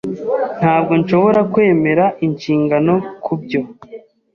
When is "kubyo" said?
3.25-3.61